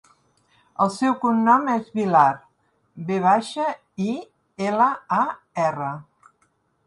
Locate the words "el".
0.85-0.89